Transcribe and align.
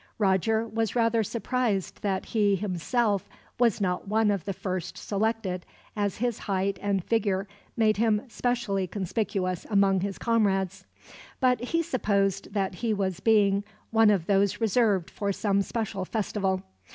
Roger 0.17 0.67
was 0.67 0.95
rather 0.95 1.21
surprised 1.21 2.01
that 2.01 2.25
he 2.25 2.55
himself 2.55 3.29
was 3.59 3.79
not 3.79 4.07
one 4.07 4.31
of 4.31 4.45
the 4.45 4.51
first 4.51 4.97
selected, 4.97 5.63
as 5.95 6.17
his 6.17 6.39
height 6.49 6.79
and 6.81 7.03
figure 7.03 7.47
made 7.77 7.97
him 7.97 8.23
specially 8.27 8.87
conspicuous 8.87 9.63
among 9.69 9.99
his 9.99 10.17
comrades; 10.17 10.87
but 11.39 11.59
he 11.65 11.83
supposed 11.83 12.53
that 12.55 12.73
he 12.73 12.95
was 12.95 13.19
being 13.19 13.63
one 13.91 14.09
of 14.09 14.25
those 14.25 14.59
reserved 14.59 15.07
for 15.11 15.31
some 15.31 15.61
special 15.61 16.03
festival. 16.03 16.63